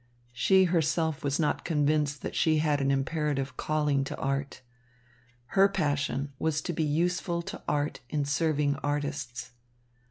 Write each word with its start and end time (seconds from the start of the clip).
She 0.33 0.63
herself 0.63 1.23
was 1.23 1.39
not 1.39 1.63
convinced 1.63 2.23
that 2.23 2.35
she 2.35 2.57
had 2.57 2.81
an 2.81 2.89
imperative 2.89 3.55
calling 3.55 4.03
to 4.05 4.17
art. 4.17 4.61
Her 5.53 5.69
passion 5.69 6.33
was 6.39 6.59
to 6.63 6.73
be 6.73 6.83
useful 6.83 7.43
to 7.43 7.61
art 7.67 7.99
in 8.09 8.25
serving 8.25 8.77
artists. 8.77 9.51